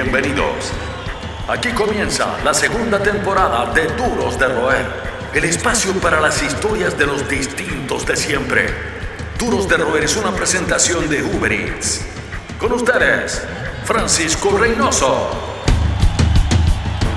[0.00, 0.72] Bienvenidos.
[1.48, 4.86] Aquí comienza la segunda temporada de Duros de Roer,
[5.34, 8.66] el espacio para las historias de los distintos de siempre.
[9.40, 12.06] Duros de Roer es una presentación de Uber Eats.
[12.60, 13.42] Con ustedes,
[13.82, 15.30] Francisco Reynoso.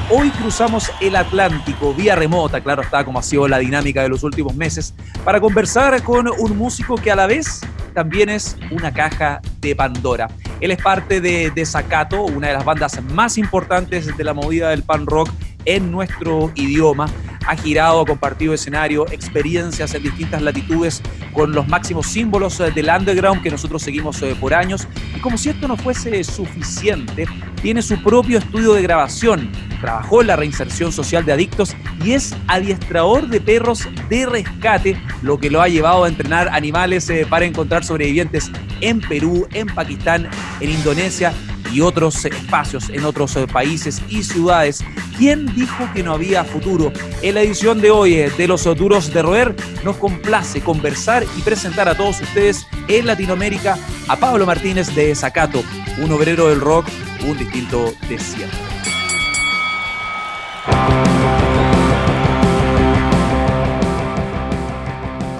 [0.09, 4.23] Hoy cruzamos el Atlántico vía remota, claro está, como ha sido la dinámica de los
[4.23, 7.61] últimos meses, para conversar con un músico que a la vez
[7.93, 10.29] también es una caja de Pandora.
[10.61, 14.83] Él es parte de Desacato, una de las bandas más importantes de la movida del
[14.83, 15.29] pan rock
[15.65, 17.07] en nuestro idioma.
[17.47, 21.01] Ha girado, ha compartido escenario, experiencias en distintas latitudes
[21.33, 24.87] con los máximos símbolos eh, del underground que nosotros seguimos eh, por años.
[25.15, 27.25] Y como si esto no fuese suficiente,
[27.61, 32.35] tiene su propio estudio de grabación, trabajó en la reinserción social de adictos y es
[32.47, 37.45] adiestrador de perros de rescate, lo que lo ha llevado a entrenar animales eh, para
[37.45, 41.33] encontrar sobrevivientes en Perú, en Pakistán, en Indonesia
[41.71, 44.83] y otros espacios en otros eh, países y ciudades.
[45.17, 46.91] ¿Quién dijo que no había futuro?
[47.21, 51.41] En la edición de hoy eh, de Los Duros de Roer nos complace conversar y
[51.41, 53.77] presentar a todos ustedes en Latinoamérica
[54.07, 55.63] a Pablo Martínez de Zacato,
[56.01, 56.87] un obrero del rock,
[57.27, 58.57] un distinto desierto.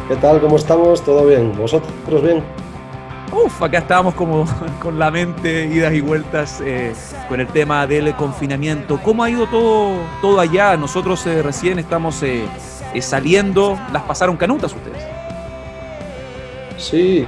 [0.08, 0.42] ¿Qué tal?
[0.42, 1.04] ¿Cómo estamos?
[1.04, 1.54] ¿Todo bien?
[1.58, 2.44] ¿Vosotros bien?
[3.32, 4.46] Uf, acá estábamos como
[4.82, 6.94] con la mente, idas y vueltas eh,
[7.30, 9.00] con el tema del confinamiento.
[9.02, 10.76] ¿Cómo ha ido todo, todo allá?
[10.76, 12.46] Nosotros eh, recién estamos eh,
[13.00, 13.80] saliendo.
[13.94, 15.04] ¿Las pasaron canutas ustedes?
[16.78, 17.26] Sí,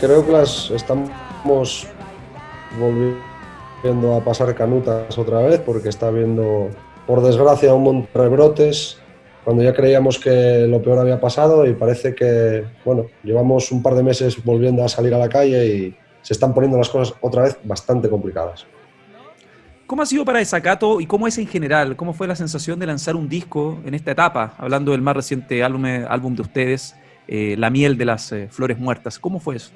[0.00, 1.86] creo que las estamos
[2.80, 6.68] volviendo a pasar canutas otra vez porque está habiendo,
[7.06, 8.98] por desgracia, un montón de rebrotes
[9.46, 13.94] cuando ya creíamos que lo peor había pasado y parece que, bueno, llevamos un par
[13.94, 17.44] de meses volviendo a salir a la calle y se están poniendo las cosas otra
[17.44, 18.66] vez bastante complicadas.
[19.86, 21.94] ¿Cómo ha sido para Desacato y cómo es en general?
[21.94, 24.54] ¿Cómo fue la sensación de lanzar un disco en esta etapa?
[24.58, 26.96] Hablando del más reciente álbum, álbum de ustedes,
[27.28, 29.16] eh, La miel de las eh, flores muertas.
[29.20, 29.70] ¿Cómo fue eso?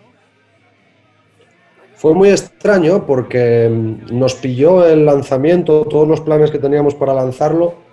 [1.95, 7.15] Fue muy extraño porque mm, nos pilló el lanzamiento, todos los planes que teníamos para
[7.15, 7.89] lanzarlo,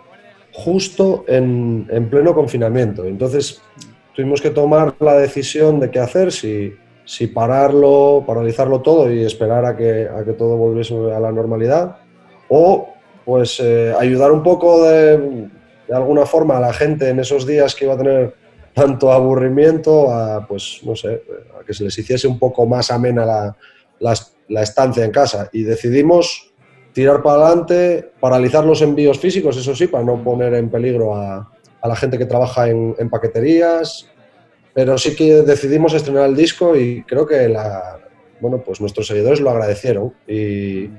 [0.58, 3.06] justo en, pleno confinamiento.
[3.06, 3.62] Entonces
[4.16, 6.74] tuvimos que tomar la decisión de qué hacer, si,
[7.06, 11.98] si pararlo, paralizarlo todo y esperar a que, a que todo volviese a la normalidad,
[12.50, 12.90] o
[13.24, 15.18] pues eh, ayudar un poco de,
[15.88, 18.34] de, alguna forma a la gente en esos días que iba a tener
[18.74, 21.22] tanto aburrimiento, a pues no sé,
[21.60, 24.16] a que se les hiciese un poco más amena la,
[24.48, 25.50] la estancia en casa.
[25.54, 26.52] Y decidimos
[26.98, 31.48] tirar para adelante, paralizar los envíos físicos, eso sí, para no poner en peligro a,
[31.84, 34.10] la gente que trabaja en, paqueterías,
[34.74, 38.00] pero sí que decidimos estrenar el disco y creo que la,
[38.40, 40.12] bueno, pues nuestros seguidores lo agradecieron.
[40.28, 40.90] Y,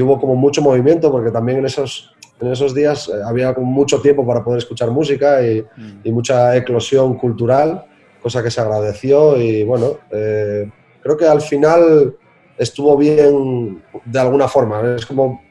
[0.00, 4.26] hubo como mucho movimiento porque también en esos, en esos días eh, había mucho tiempo
[4.26, 6.10] para poder escuchar música y, mm.
[6.14, 7.84] mucha eclosión cultural,
[8.22, 9.36] cosa que se agradeció.
[9.36, 10.66] Y bueno, eh,
[11.02, 12.16] creo que al final
[12.62, 14.94] estuvo bien de alguna forma.
[14.96, 15.42] Es como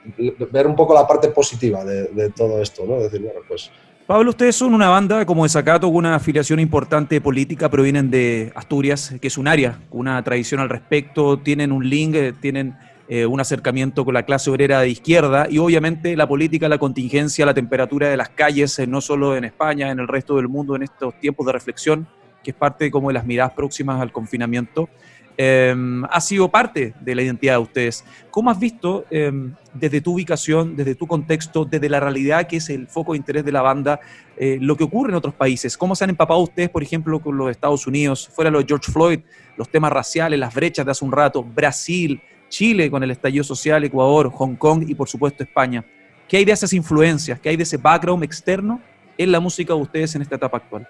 [0.51, 2.99] ver un poco la parte positiva de, todo esto, ¿no?
[2.99, 3.72] Decir, bueno, pues...
[4.07, 9.13] Pablo, ustedes son una banda como Desacato con una afiliación importante política, provienen de Asturias,
[9.22, 12.75] que es un área una tradición al respecto, tienen un link, eh, tienen
[13.07, 17.45] eh, un acercamiento con la clase obrera de izquierda y obviamente la política, la contingencia,
[17.45, 20.75] la temperatura de las calles, eh, no solo en España, en el resto del mundo,
[20.75, 22.07] en estos tiempos de reflexión,
[22.43, 24.89] que es parte como de las miradas próximas al confinamiento.
[25.38, 28.06] Em, ha sido parte de la identidad de ustedes.
[28.30, 32.69] ¿Cómo has visto em, desde tu ubicación, desde tu contexto, desde la realidad que es
[32.69, 34.00] el foco de interés de la banda,
[34.38, 35.78] eh, lo que ocurre en otros países?
[35.78, 39.20] ¿Cómo se han empapado ustedes, por ejemplo, con los Estados Unidos, fuera de George Floyd,
[39.58, 43.84] los temas raciales, las brechas de hace un rato, Brasil, Chile con el estallido social,
[43.84, 45.86] Ecuador, Hong Kong y por supuesto España?
[46.28, 47.40] ¿Qué hay de esas influencias?
[47.40, 48.81] ¿Qué hay de ese background externo
[49.18, 50.88] en la música de ustedes en esta etapa actual?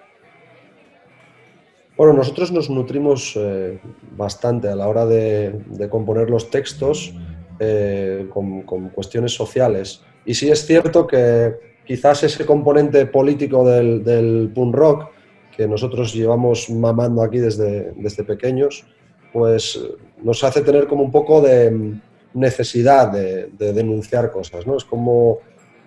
[2.02, 3.78] Bueno, nosotros nos nutrimos eh,
[4.16, 5.54] bastante a la hora de,
[5.88, 7.14] componer los textos
[7.60, 10.02] eh, con, cuestiones sociales.
[10.24, 11.54] Y sí es cierto que
[11.86, 15.10] quizás ese componente político del, punk rock,
[15.56, 18.84] que nosotros llevamos mamando aquí desde, desde pequeños,
[19.32, 19.80] pues
[20.24, 22.00] nos hace tener como un poco de
[22.34, 24.66] necesidad de, denunciar cosas.
[24.66, 24.76] ¿no?
[24.76, 25.38] Es como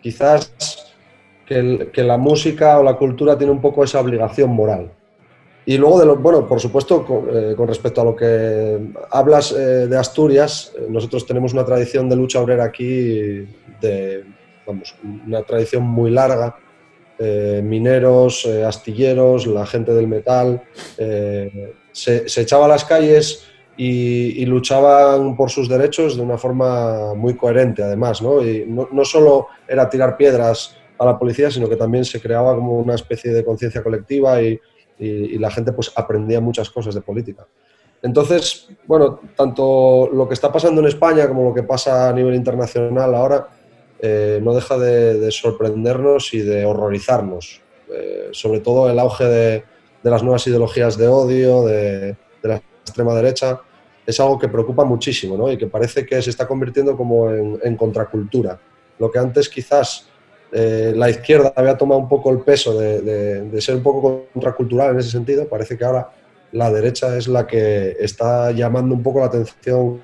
[0.01, 0.95] quizás
[1.45, 4.93] que, que la música o la cultura tiene un poco esa obligación moral
[5.67, 8.79] y luego, de lo, bueno, por supuesto, con, eh, respecto a lo que
[9.09, 13.47] hablas eh, de Asturias, eh, nosotros tenemos una tradición de lucha obrera aquí,
[13.81, 14.23] de,
[14.65, 14.95] vamos,
[15.25, 16.57] una tradición muy larga.
[17.17, 20.61] mineros, astilleros, la gente del metal,
[20.97, 23.47] se, se, echaba a las calles
[23.77, 28.45] y, luchaban por sus derechos de una forma muy coherente, además, ¿no?
[28.45, 32.53] Y no, no, solo era tirar piedras a la policía, sino que también se creaba
[32.53, 34.59] como una especie de conciencia colectiva y,
[34.97, 37.45] y, la gente pues aprendía muchas cosas de política.
[38.01, 42.35] Entonces, bueno, tanto lo que está pasando en España como lo que pasa a nivel
[42.35, 43.47] internacional ahora
[43.99, 47.61] eh, no deja de, sorprendernos y de horrorizarnos.
[47.93, 49.63] Eh, sobre todo el auge de,
[50.03, 53.61] de, las nuevas ideologías de odio, de, de la extrema derecha,
[54.05, 55.51] es algo que preocupa muchísimo ¿no?
[55.51, 58.59] y que parece que se está convirtiendo como en, contracultura.
[58.99, 60.07] Lo que antes quizás
[60.51, 64.99] eh, la izquierda había tomado un poco el peso de, ser un poco contracultural en
[64.99, 66.09] ese sentido, parece que ahora
[66.51, 70.01] la derecha es la que está llamando un poco la atención.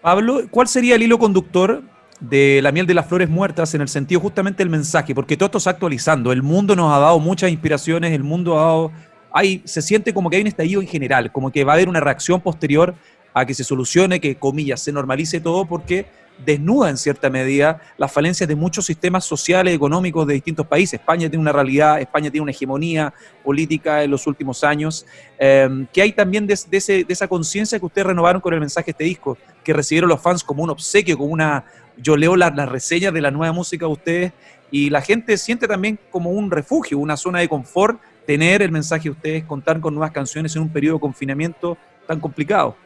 [0.00, 1.82] Pablo, ¿cuál sería el hilo conductor
[2.20, 5.14] de la miel de las flores muertas en el sentido justamente del mensaje?
[5.14, 8.62] Porque todo esto está actualizando, el mundo nos ha dado muchas inspiraciones, el mundo ha
[8.62, 8.92] dado
[9.32, 11.88] hay, se siente como que hay un estallido en general, como que va a haber
[11.88, 12.94] una reacción posterior
[13.32, 16.06] a que se solucione, que comillas, se normalice todo, porque
[16.44, 20.94] desnuda en cierta medida las falencias de muchos sistemas sociales, económicos de distintos países.
[21.00, 23.12] España tiene una realidad, España tiene una hegemonía
[23.44, 25.06] política en los últimos años,
[25.38, 29.04] em, que hay también de, esa conciencia que ustedes renovaron con el mensaje de este
[29.04, 31.64] disco, que recibieron los fans como un obsequio, como una...
[32.02, 34.32] Yo leo las reseñas de la nueva música de ustedes
[34.70, 39.04] y la gente siente también como un refugio, una zona de confort tener el mensaje
[39.04, 41.76] de ustedes, contar con nuevas canciones en un periodo de confinamiento
[42.06, 42.76] tan complicado.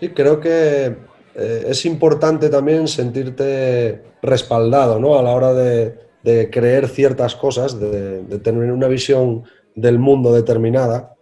[0.00, 0.96] Sí, creo que
[1.34, 5.18] eh, es importante también sentirte respaldado ¿no?
[5.18, 9.44] a la hora de, creer ciertas cosas, de, tener una visión
[9.74, 11.14] del mundo determinada.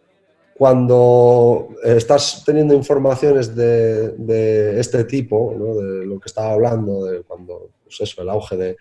[0.56, 8.00] Cuando estás teniendo informaciones de, este tipo, de lo que estaba hablando, de cuando, pues
[8.00, 8.76] eso, el auge de,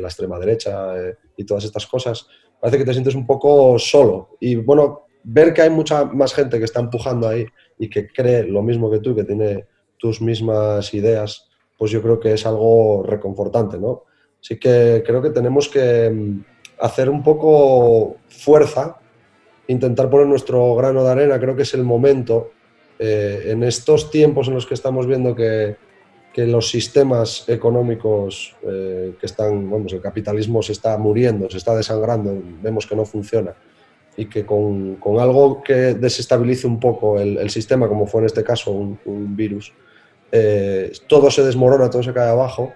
[0.00, 2.26] la extrema derecha eh, y todas estas cosas,
[2.58, 4.30] parece que te sientes un poco solo.
[4.40, 7.46] Y bueno, ver que hay mucha más gente que está empujando ahí
[7.78, 9.66] y que cree lo mismo que tú, que tiene
[9.98, 14.04] tus mismas ideas, pues yo creo que es algo reconfortante, ¿no?
[14.40, 16.44] Así que creo que tenemos que mm,
[16.80, 18.98] hacer un poco fuerza,
[19.68, 22.50] intentar poner nuestro grano de arena, creo que es el momento,
[22.98, 25.76] eh, en estos tiempos en los que estamos viendo que,
[26.32, 31.74] que los sistemas económicos eh, que están, vamos, el capitalismo se está muriendo, se está
[31.74, 33.54] desangrando, vemos que no funciona
[34.16, 38.26] y que con, con algo que desestabilice un poco el, el, sistema, como fue en
[38.26, 39.72] este caso un, un virus,
[40.32, 42.72] eh, todo se desmorona, todo se cae abajo.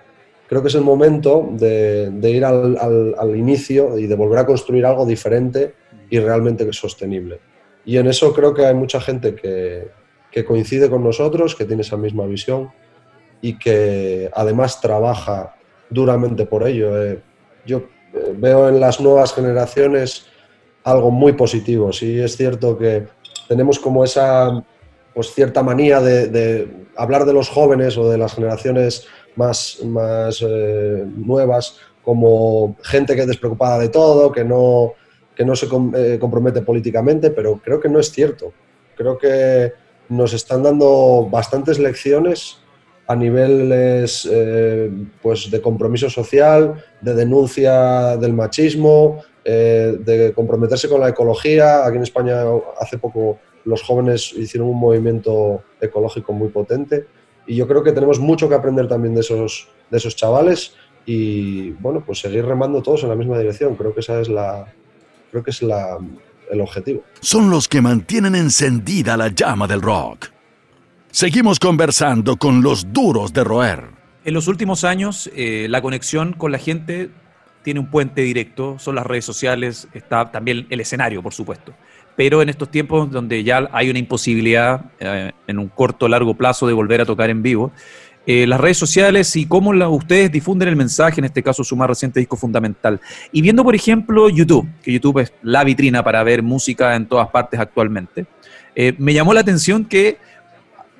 [0.48, 4.40] Creo que es el momento de, de ir al, al, al, inicio y de volver
[4.40, 5.74] a construir algo diferente
[6.10, 7.40] y realmente sostenible.
[7.84, 9.88] Y en eso creo que hay mucha gente que,
[10.30, 12.70] que coincide con nosotros, que tiene esa misma visión
[13.40, 15.56] y que además trabaja
[15.88, 17.02] duramente por ello.
[17.02, 17.22] Eh,
[17.64, 17.78] yo
[18.12, 20.26] eh, veo en las nuevas generaciones
[20.90, 21.92] algo muy positivo.
[21.92, 23.06] Sí es cierto que
[23.48, 24.64] tenemos como esa
[25.14, 29.06] pues, cierta manía de, hablar de los jóvenes o de las generaciones
[29.36, 34.94] más, más eh, nuevas como gente que es despreocupada de todo, que no,
[35.34, 35.68] que no se
[36.18, 38.52] compromete políticamente, pero creo que no es cierto.
[38.96, 39.72] Creo que
[40.08, 42.58] nos están dando bastantes lecciones
[43.06, 44.90] a niveles eh,
[45.20, 51.86] pues de compromiso social, de denuncia del machismo, eh, de comprometerse con la ecología.
[51.86, 52.42] Aquí en España
[52.80, 57.06] hace poco los jóvenes hicieron un movimiento ecológico muy potente
[57.46, 60.74] y yo creo que tenemos mucho que aprender también de esos, de esos chavales
[61.06, 63.74] y bueno, pues seguir remando todos en la misma dirección.
[63.76, 64.72] Creo que esa es la,
[65.30, 65.98] creo que es la,
[66.50, 67.02] el objetivo.
[67.20, 70.26] Son los que mantienen encendida la llama del rock.
[71.10, 73.84] Seguimos conversando con los duros de roer.
[74.24, 77.10] En los últimos años, eh, la conexión con la gente
[77.62, 81.74] tiene un puente directo, son las redes sociales, está también el escenario, por supuesto.
[82.16, 86.34] Pero en estos tiempos donde ya hay una imposibilidad eh, en un corto o largo
[86.34, 87.72] plazo de volver a tocar en vivo,
[88.26, 91.88] eh, las redes sociales y cómo ustedes difunden el mensaje, en este caso su más
[91.88, 93.00] reciente disco fundamental.
[93.32, 97.28] Y viendo, por ejemplo, YouTube, que YouTube es la vitrina para ver música en todas
[97.28, 98.26] partes actualmente,
[98.98, 100.18] me llamó la atención que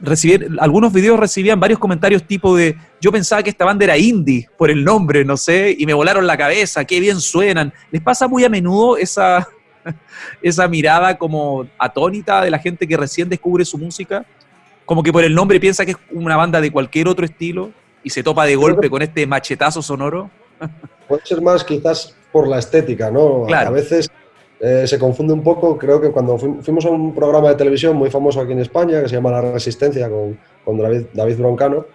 [0.00, 4.48] recibir, algunos videos recibían varios comentarios tipo de, yo pensaba que esta banda era indie
[4.56, 7.72] por el nombre, no sé, y me volaron la cabeza, qué bien suenan.
[7.90, 9.48] ¿Les pasa muy a menudo esa,
[10.42, 14.24] esa mirada como atónita de la gente que recién descubre su música?
[14.84, 17.70] Como que por el nombre piensa que es una banda de cualquier otro estilo
[18.02, 20.30] y se topa de golpe con este machetazo sonoro.
[21.06, 23.46] Puede ser más quizás por la estética, ¿no?
[23.52, 24.10] A veces
[24.60, 28.10] eh, se confunde un poco, creo que cuando fuimos a un programa de televisión muy
[28.10, 31.86] famoso aquí en España, que se llama La Resistencia, con, con David, David, Broncano,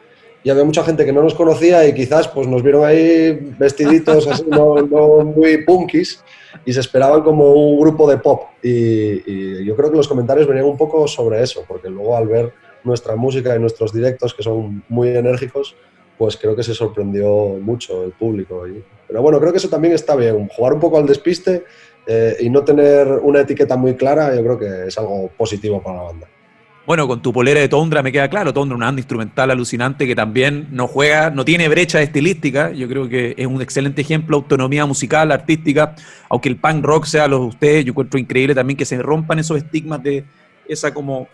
[0.45, 4.27] y había mucha gente que no nos conocía y quizás pues nos vieron ahí vestiditos
[4.27, 4.75] así, no,
[5.23, 6.23] muy punkis
[6.63, 8.43] y se esperaban como un grupo de pop.
[8.61, 12.53] Y, yo creo que los comentarios venían un poco sobre eso, porque luego al ver
[12.83, 15.75] nuestra música y nuestros directos, que son muy enérgicos,
[16.15, 18.65] pues creo que se sorprendió mucho el público.
[19.07, 21.63] pero bueno, creo que eso también está bien, jugar un poco al despiste
[22.07, 25.97] eh, y no tener una etiqueta muy clara, yo creo que es algo positivo para
[25.97, 26.27] la banda.
[26.85, 30.15] Bueno, con tu polera de Tondra me queda claro, Tondra, una banda instrumental alucinante que
[30.15, 34.85] también no juega, no tiene brecha estilística, yo creo que es un excelente ejemplo autonomía
[34.85, 35.95] musical, artística,
[36.29, 39.39] aunque el punk rock sea lo de ustedes, yo encuentro increíble también que se rompan
[39.39, 40.25] esos estigmas de
[40.67, 41.27] esa como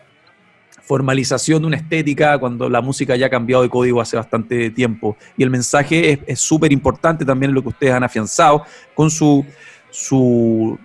[0.83, 5.17] formalización de una estética cuando la música ya ha cambiado de código hace bastante tiempo.
[5.37, 8.63] Y el mensaje es súper importante también lo que ustedes han afianzado
[8.93, 9.45] con su,
[9.91, 10.79] su,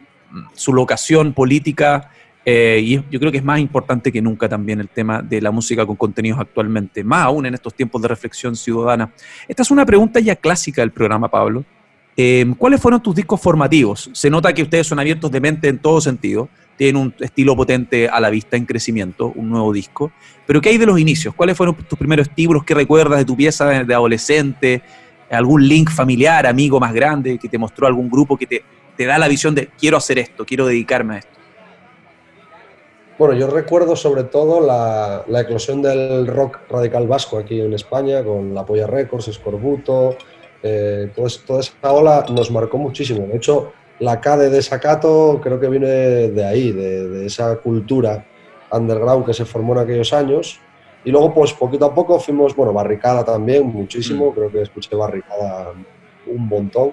[0.54, 2.10] su locación política
[2.48, 5.50] eh, y yo creo que es más importante que nunca también el tema de la
[5.50, 9.12] música con contenidos actualmente, más aún en estos tiempos de reflexión ciudadana.
[9.48, 11.64] Esta es una pregunta ya clásica del programa, Pablo.
[12.16, 14.10] Em, ¿Cuáles fueron tus discos formativos?
[14.12, 18.08] Se nota que ustedes son abiertos de mente en todo sentido, tienen un estilo potente
[18.08, 20.12] a la vista en crecimiento, un nuevo disco.
[20.46, 21.34] Pero ¿qué hay de los inicios?
[21.34, 22.62] ¿Cuáles fueron tus primeros estímulos?
[22.62, 24.82] ¿Qué recuerdas de tu pieza de adolescente?
[25.32, 28.62] ¿Algún link familiar, amigo más grande que te mostró algún grupo que te,
[28.96, 31.36] te da la visión de quiero hacer esto, quiero dedicarme a esto?
[33.18, 38.54] Bueno, yo recuerdo sobre todo la, eclosión del rock radical vasco aquí en España, con
[38.54, 40.16] La Polla Records, Escorbuto,
[40.62, 43.26] eh, toda esa ola nos marcó muchísimo.
[43.26, 48.26] De hecho, la K de Desacato creo que viene de ahí, de, esa cultura
[48.70, 50.60] underground que se formó en aquellos años.
[51.02, 54.34] Y luego, pues poquito a poco fuimos, bueno, Barricada también, muchísimo, mm.
[54.34, 55.72] creo que escuché Barricada
[56.26, 56.92] un montón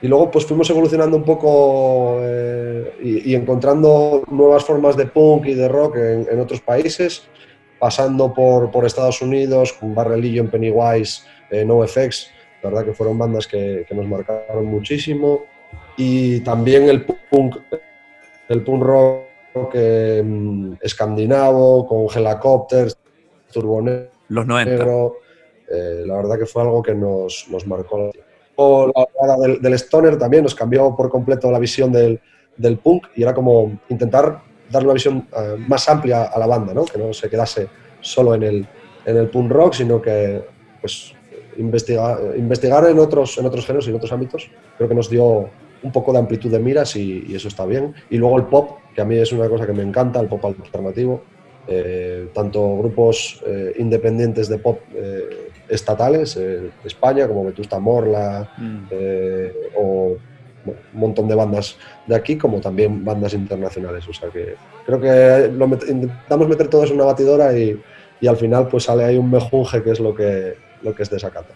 [0.00, 5.54] y luego pues fuimos evolucionando un poco eh, y, encontrando nuevas formas de punk y
[5.54, 7.24] de rock en, otros países,
[7.78, 12.30] pasando por, por, Estados Unidos, con Barrelillo en Pennywise, eh, NoFX,
[12.62, 15.44] la verdad que fueron bandas que, que, nos marcaron muchísimo.
[15.96, 17.56] Y también el punk,
[18.48, 19.28] el punk rock
[19.74, 20.22] eh,
[20.80, 22.96] escandinavo, con Helicopters,
[23.52, 24.86] Turbonero, Los 90.
[25.70, 28.10] Eh, la verdad que fue algo que nos, nos marcó la
[29.40, 32.20] del, del, stoner también nos cambió por completo la visión del,
[32.82, 36.84] punk y era como intentar dar una visión eh, más amplia a la banda, ¿no?
[36.84, 37.68] que no se quedase
[38.00, 38.68] solo en el,
[39.06, 40.42] en el punk rock, sino que
[40.80, 41.14] pues,
[41.56, 44.50] investigar, investigar en, otros, en otros géneros y en otros ámbitos.
[44.76, 45.48] Creo que nos dio
[45.82, 47.94] un poco de amplitud de miras y, eso está bien.
[48.10, 50.44] Y luego el pop, que a mí es una cosa que me encanta, el pop
[50.44, 51.22] alternativo.
[51.70, 54.80] Eh, tanto grupos eh, independientes de pop
[55.68, 58.78] estatales, eh, España, como Vetusta Morla, mm.
[58.90, 60.16] eh, o
[60.64, 64.06] un montón de bandas de aquí, como también bandas internacionales.
[64.08, 67.80] O sea que creo que lo intentamos meter todo eso en una batidora y,
[68.20, 71.10] y, al final pues sale ahí un mejunje que es lo que, lo que es
[71.10, 71.54] desacato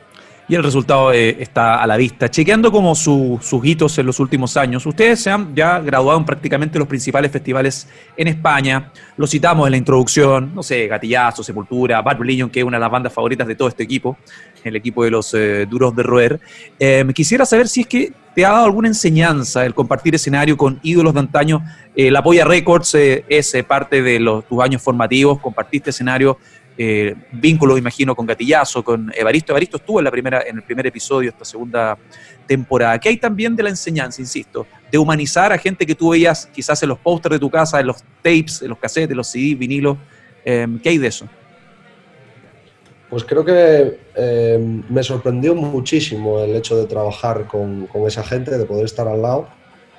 [0.48, 2.30] y el resultado eh, está a la vista.
[2.30, 6.78] Chequeando como sus hitos en los últimos años, ustedes se han ya graduado en prácticamente
[6.78, 8.90] los principales festivales en España.
[9.16, 12.80] Lo citamos en la introducción, no sé, Gatillazo, Sepultura, Bad Religion, que es una de
[12.80, 14.16] las bandas favoritas de todo este equipo,
[14.64, 16.40] el equipo de los eh, duros de roer.
[16.78, 20.80] Eh, quisiera saber si es que te ha dado alguna enseñanza el compartir escenario con
[20.82, 21.62] ídolos de antaño.
[21.94, 26.38] la Polla Records es parte de los, tus años formativos, compartiste escenario
[26.84, 29.52] eh, vínculos, imagino, con Gatillazo, con Evaristo.
[29.52, 31.96] Evaristo estuvo en, la primera, en el primer episodio de esta segunda
[32.44, 32.98] temporada.
[32.98, 34.66] ¿Qué hay también de la enseñanza, insisto?
[34.90, 37.86] De humanizar a gente que tú veías quizás en los pósters de tu casa, en
[37.86, 39.96] los tapes, en los cassettes, en los CD, vinilos.
[40.44, 41.28] Eh, ¿Qué hay de eso?
[43.08, 48.64] Pues creo que eh, me sorprendió muchísimo el hecho de trabajar con, esa gente, de
[48.64, 49.46] poder estar al lado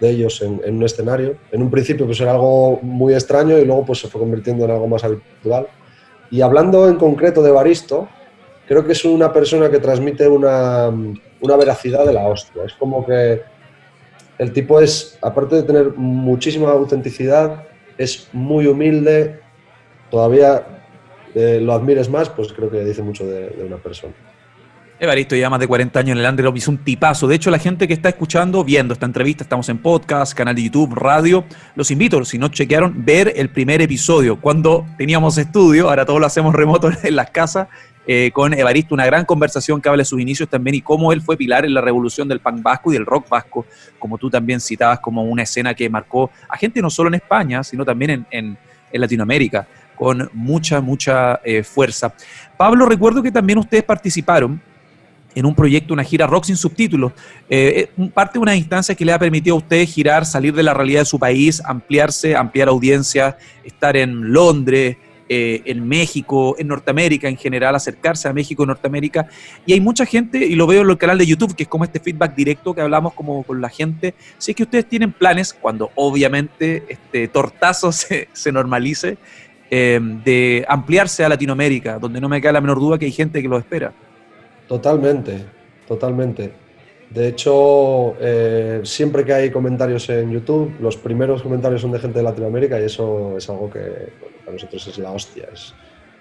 [0.02, 1.38] de ellos en, en, un escenario.
[1.54, 4.72] En un principio pues era algo muy extraño y luego pues se fue convirtiendo en
[4.72, 5.68] algo más habitual.
[6.34, 8.10] Y hablando en concreto de Baristo,
[8.68, 12.64] creo que es una persona que transmite una, una veracidad de la hostia.
[12.64, 13.44] Es como que
[14.40, 17.66] el tipo es, aparte de tener muchísima autenticidad,
[18.00, 19.42] es muy humilde,
[20.10, 20.66] todavía
[21.36, 24.16] eh, lo admires más, pues creo que dice mucho de una persona.
[25.00, 27.28] Evaristo ya más de 40 años en el underground, hizo un tipazo.
[27.28, 30.64] De hecho, la gente que está escuchando, viendo esta entrevista, estamos en podcast, canal de
[30.64, 31.44] YouTube, radio,
[31.76, 36.26] los invito, si no chequearon, ver el primer episodio, cuando teníamos estudio, ahora todo lo
[36.26, 37.68] hacemos remoto en las casas,
[38.06, 41.22] eh, con Evaristo, una gran conversación que habla de sus inicios también y cómo él
[41.22, 43.66] fue pilar en la revolución del punk vasco y del rock vasco,
[43.98, 47.64] como tú también citabas como una escena que marcó a gente no solo en España,
[47.64, 48.58] sino también en,
[48.96, 52.14] Latinoamérica, con mucha, mucha eh, fuerza.
[52.56, 54.62] Pablo, recuerdo que también ustedes participaron
[55.36, 57.12] en un proyecto, una gira rock sin subtítulos.
[57.50, 60.64] Eh, eh, parte de una instancia que le ha permitido a usted girar, salir de
[60.64, 64.98] la realidad de su país, ampliarse, ampliar audiencia, estar en Londres,
[65.30, 69.28] eh, en México, en Norteamérica en general, acercarse a México Norteamérica.
[69.66, 71.86] Y hay mucha gente, y lo veo en el canal de YouTube, que es como
[71.86, 74.14] este feedback directo que hablamos como con la gente.
[74.38, 79.18] Si es que ustedes tienen planes, cuando obviamente este tortazo se, normalice,
[79.72, 83.48] de ampliarse a Latinoamérica, donde no me queda la menor duda que hay gente que
[83.48, 83.92] lo espera.
[84.74, 85.38] Totalmente,
[85.88, 86.52] totalmente.
[87.12, 92.18] De hecho, eh, siempre que hay comentarios en YouTube, los primeros comentarios son de gente
[92.18, 95.48] de Latinoamérica y eso es algo que para nosotros es la hostia.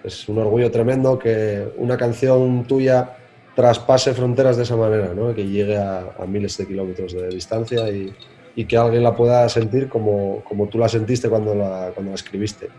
[0.03, 3.17] Es, un orgullo tremendo que una canción tuya
[3.55, 5.33] traspase fronteras de esa manera, ¿no?
[5.33, 8.13] que llegue a, a, miles de kilómetros de distancia y,
[8.55, 12.15] y, que alguien la pueda sentir como, como tú la sentiste cuando la, cuando la
[12.15, 12.69] escribiste.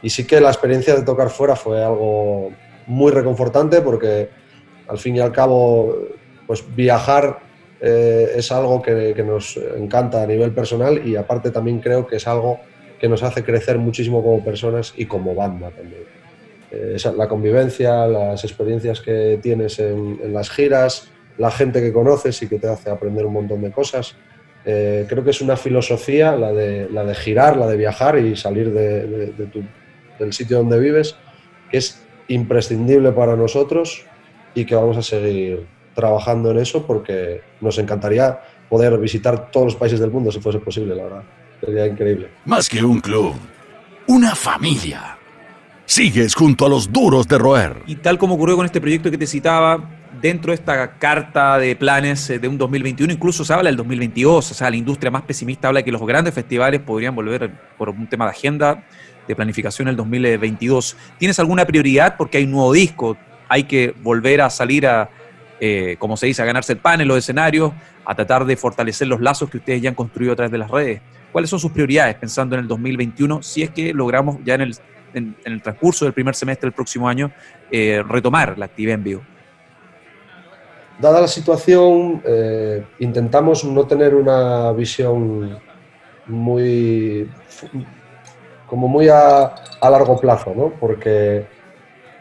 [0.00, 2.52] Y sí que la experiencia de tocar fuera fue algo
[2.86, 4.39] muy reconfortante porque
[4.90, 5.96] al fin y al cabo,
[6.46, 7.38] pues viajar
[7.80, 12.26] eh, es algo que, nos encanta a nivel personal y aparte también creo que es
[12.26, 12.60] algo
[12.98, 16.02] que nos hace crecer muchísimo como personas y como banda también.
[16.70, 22.48] Eh, la convivencia, las experiencias que tienes en, las giras, la gente que conoces y
[22.48, 24.16] que te hace aprender un montón de cosas.
[24.64, 28.36] Eh, creo que es una filosofía la de, la de girar, la de viajar y
[28.36, 29.62] salir de tu
[30.18, 31.16] del sitio donde vives,
[31.70, 34.04] que es imprescindible para nosotros
[34.54, 39.76] y que vamos a seguir trabajando en eso porque nos encantaría poder visitar todos los
[39.76, 41.22] países del mundo si fuese posible, la verdad.
[41.60, 42.28] Sería increíble.
[42.46, 43.34] Más que un club,
[44.06, 45.18] una familia.
[45.84, 47.82] Sigues junto a los duros de roer.
[47.86, 49.90] Y tal como ocurrió con este proyecto que te citaba,
[50.20, 54.54] dentro de esta carta de planes de un 2021, incluso se habla del 2022, o
[54.54, 58.06] sea, la industria más pesimista habla de que los grandes festivales podrían volver por un
[58.08, 58.84] tema de agenda
[59.26, 60.96] de planificación el 2022.
[61.18, 62.16] ¿Tienes alguna prioridad?
[62.16, 63.16] Porque hay un nuevo disco,
[63.50, 65.10] hay que volver a salir a,
[65.58, 67.72] eh, como se dice, a ganarse el pan en los escenarios,
[68.04, 70.70] a tratar de fortalecer los lazos que ustedes ya han construido a través de las
[70.70, 71.02] redes.
[71.32, 74.72] ¿Cuáles son sus prioridades pensando en el 2021 si es que logramos ya en
[75.44, 77.32] el, transcurso del primer semestre del próximo año
[77.72, 79.22] eh, retomar la actividad en vivo?
[81.00, 85.58] Dada la situación, eh, intentamos no tener una visión
[86.26, 87.28] muy
[88.68, 89.52] como muy a
[89.82, 90.72] largo plazo, ¿no?
[90.78, 91.59] Porque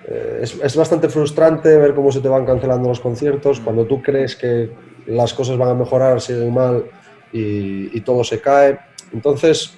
[0.10, 4.36] eh, es, bastante frustrante ver cómo se te van cancelando los conciertos, cuando tú crees
[4.36, 4.72] que
[5.06, 6.86] las cosas van a mejorar, siguen mal
[7.32, 8.80] y, todo se cae.
[9.14, 9.78] Entonces,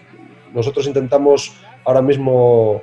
[0.54, 1.54] nosotros intentamos
[1.84, 2.82] ahora mismo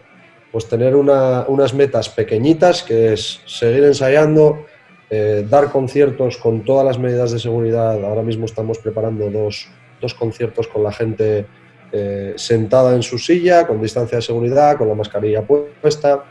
[0.53, 4.67] pues tener una, unas metas pequeñitas, que es seguir ensayando,
[5.09, 8.05] eh, dar conciertos con todas las medidas de seguridad.
[8.05, 9.69] Ahora mismo estamos preparando dos,
[10.03, 11.47] dos conciertos con la gente
[11.93, 16.25] eh, sentada en su silla, con distancia de seguridad, con la mascarilla puesta.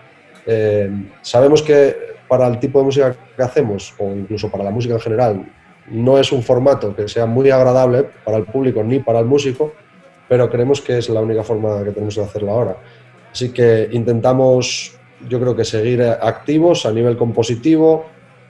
[0.50, 0.90] Eh,
[1.22, 5.00] sabemos que para el tipo de música que hacemos, o incluso para la música en
[5.02, 5.46] general,
[5.92, 9.74] no es un formato que sea muy agradable para el público ni para el músico,
[10.28, 12.78] pero creemos que es la única forma que tenemos de hacerlo ahora.
[13.32, 14.98] Así que intentamos,
[15.30, 18.06] yo creo que seguir activos a nivel compositivo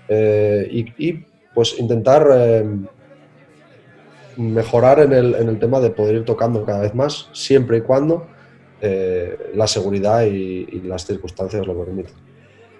[0.07, 2.65] eh, y, pues intentar eh,
[4.37, 7.81] mejorar en el, en el, tema de poder ir tocando cada vez más, siempre y
[7.81, 8.27] cuando
[8.81, 12.13] eh, la seguridad y, las circunstancias lo permitan.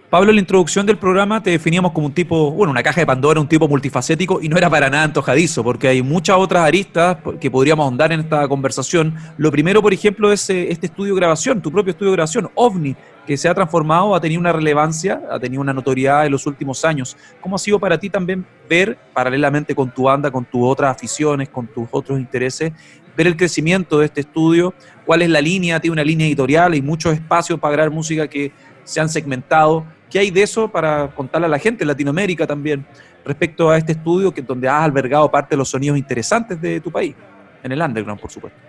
[0.10, 3.06] Pablo, en la introducción del programa te definíamos como un tipo, bueno, una caja de
[3.06, 7.18] Pandora, un tipo multifacético, y no era para nada antojadizo, porque hay muchas otras aristas
[7.42, 9.16] que podríamos ahondar en esta conversación.
[9.38, 12.50] Lo primero, por ejemplo, es eh, este estudio de grabación, tu propio estudio de grabación,
[12.56, 16.48] OVNI, que se ha transformado, ha tenido una relevancia, ha tenido una notoriedad en los
[16.48, 17.18] últimos años.
[17.42, 21.50] ¿Cómo ha sido para ti también ver, paralelamente con tu banda, con tus otras aficiones,
[21.50, 22.72] con tus otros intereses,
[23.18, 24.74] ver el crecimiento de este estudio?
[25.06, 25.80] ¿Cuál es la línea?
[25.80, 28.52] Tiene una línea editorial, hay muchos espacios para grabar música que
[28.84, 29.86] se han segmentado.
[30.10, 32.86] ¿Qué hay de eso para contarle a la gente en Latinoamérica también
[33.26, 36.92] respecto a este estudio que, donde has albergado parte de los sonidos interesantes de tu
[36.92, 37.16] país?
[37.64, 38.60] En el underground, por supuesto.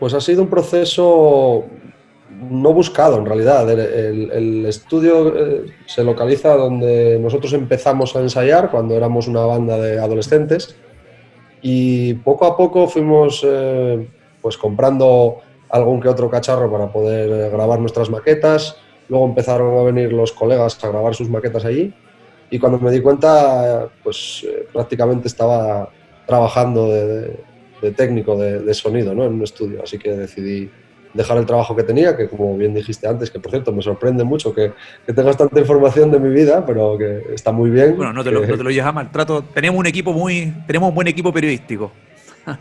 [0.00, 1.66] Pues ha sido un proceso
[2.50, 3.70] no buscado en realidad.
[3.70, 9.42] El, el, el estudio eh, se localiza donde nosotros empezamos a ensayar cuando éramos una
[9.42, 10.76] banda de adolescentes
[11.62, 14.08] y poco a poco fuimos eh,
[14.40, 18.76] pues comprando algún que otro cacharro para poder grabar nuestras maquetas.
[19.08, 21.92] Luego empezaron a venir los colegas a grabar sus maquetas allí
[22.50, 25.88] y cuando me di cuenta, pues eh, prácticamente estaba
[26.26, 29.24] trabajando de técnico de, de, sonido ¿no?
[29.24, 30.70] en un estudio, así que decidí
[31.14, 34.24] dejar el trabajo que tenía, que como bien dijiste antes, que por cierto me sorprende
[34.24, 34.72] mucho que,
[35.06, 37.96] que tengas tanta información de mi vida, pero que está muy bien.
[37.96, 38.48] Bueno, no te lo, que...
[38.48, 41.90] no te lo llevas a maltrato, tenemos un equipo muy, tenemos un buen equipo periodístico.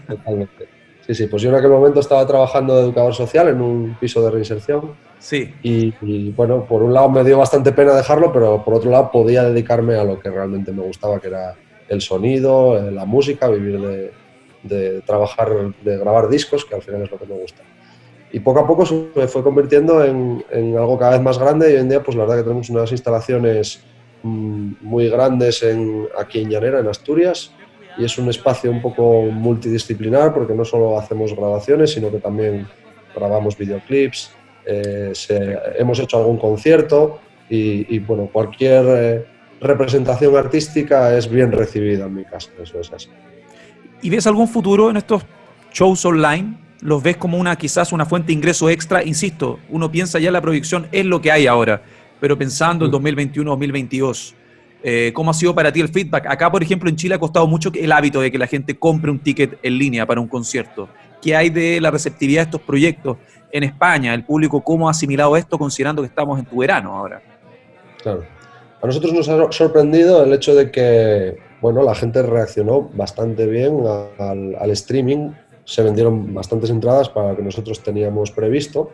[0.08, 0.68] Totalmente.
[1.06, 4.24] Sí, sí, pues yo en aquel momento estaba trabajando de educador social en un piso
[4.24, 5.54] de reinserción Sí.
[5.62, 9.12] Y, y, bueno, por un lado me dio bastante pena dejarlo, pero por otro lado
[9.12, 11.56] podía dedicarme a lo que realmente me gustaba, que era
[11.90, 14.12] el sonido, eh, la música, vivir de,
[14.64, 15.50] de trabajar,
[15.84, 17.64] de grabar discos, que al final es lo que me gusta.
[18.32, 21.74] Y poco a poco se fue convirtiendo en, en, algo cada vez más grande y
[21.74, 23.82] hoy en día pues la verdad que tenemos unas instalaciones
[24.24, 27.52] mm, muy grandes en, aquí en Llanera, en Asturias,
[27.98, 32.68] y es un espacio un poco multidisciplinar porque no solo hacemos grabaciones, sino que también
[33.16, 34.32] grabamos videoclips,
[34.66, 35.14] eh,
[35.78, 39.26] hemos hecho algún concierto y, bueno, cualquier eh,
[39.60, 43.10] representación artística es bien recibida en mi caso, eso es así.
[44.04, 45.24] ¿Y ves algún futuro en estos
[45.74, 46.69] shows online?
[46.82, 49.04] ¿Los ves como una quizás una fuente de ingreso extra?
[49.04, 51.82] Insisto, uno piensa ya la proyección es lo que hay ahora,
[52.22, 54.34] pero pensando en 2021-2022,
[54.82, 56.28] eh, ¿cómo ha sido para ti el feedback?
[56.28, 59.12] Acá, por ejemplo, en Chile ha costado mucho el hábito de que la gente compre
[59.12, 60.88] un ticket en línea para un concierto.
[61.22, 63.18] ¿Qué hay de la receptividad de estos proyectos
[63.52, 64.14] en España?
[64.14, 67.22] ¿El público cómo ha asimilado esto considerando que estamos en tu verano ahora?
[68.02, 68.24] Claro.
[68.82, 73.84] A nosotros nos ha sorprendido el hecho de que bueno, la gente reaccionó bastante bien
[74.18, 75.32] al, al streaming.
[75.70, 78.90] Se vendieron bastantes entradas para lo que nosotros teníamos previsto,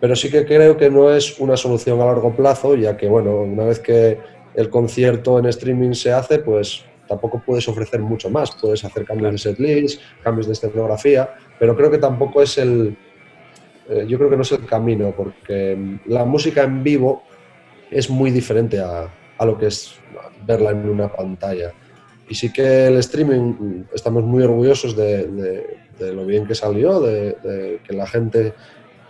[0.00, 3.42] pero sí que creo que no es una solución a largo plazo, ya que bueno,
[3.42, 4.18] una vez que
[4.56, 8.50] el concierto en streaming se hace, pues tampoco puedes ofrecer mucho más.
[8.60, 12.96] Puedes hacer cambios de setlist, cambios de escenografía, pero creo que tampoco es el.
[13.88, 17.22] Eh, yo creo que no es el camino, porque la música en vivo
[17.92, 19.94] es muy diferente a, a lo que es
[20.44, 21.72] verla en una pantalla.
[22.28, 27.92] Y sí que el streaming, estamos muy orgullosos de, lo bien que salió, de, que
[27.92, 28.54] la gente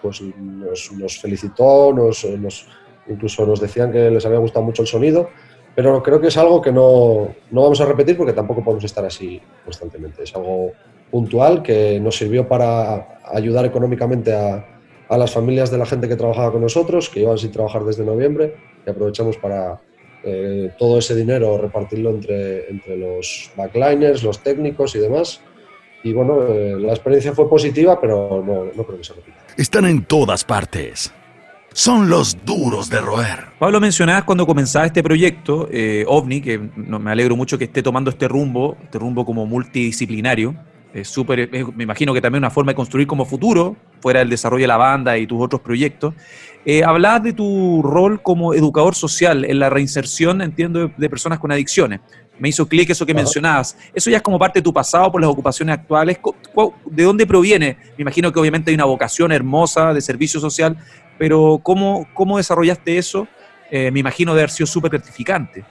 [0.02, 2.26] pues, nos, nos felicitó, nos,
[3.08, 5.30] incluso nos decían que les había gustado mucho el sonido,
[5.74, 9.04] pero creo que es algo que no, no vamos a repetir porque tampoco podemos estar
[9.04, 10.24] así constantemente.
[10.24, 10.72] Es algo
[11.10, 14.66] puntual que nos sirvió para ayudar económicamente a,
[15.08, 18.04] a las familias de la gente que trabajaba con nosotros, que iban sin trabajar desde
[18.04, 19.80] noviembre, y aprovechamos para,
[20.24, 25.40] eh, todo ese dinero repartirlo entre, entre los backliners, los técnicos y demás.
[26.02, 29.38] Y bueno, eh, la experiencia fue positiva, pero no, no creo que se repita.
[29.56, 31.12] Están en todas partes.
[31.72, 33.46] Son los duros de roer.
[33.58, 38.10] Pablo, mencionabas cuando comenzaba este proyecto, eh, OVNI, que me alegro mucho que esté tomando
[38.10, 40.56] este rumbo, este rumbo como multidisciplinario.
[40.94, 44.62] Es súper, me imagino que también una forma de construir como futuro, fuera del desarrollo
[44.62, 46.14] de la banda y tus otros proyectos.
[46.64, 51.52] Eh, hablabas de tu rol como educador social en la reinserción, entiendo, de, personas con
[51.52, 52.00] adicciones.
[52.38, 53.76] Me hizo clic eso que mencionabas.
[53.92, 56.18] Eso ya es como parte de tu pasado por las ocupaciones actuales.
[56.86, 57.76] ¿De dónde proviene?
[57.96, 60.76] Me imagino que obviamente hay una vocación hermosa de servicio social,
[61.18, 63.26] pero ¿cómo, cómo desarrollaste eso?
[63.70, 65.64] Eh, me imagino de haber sido súper gratificante.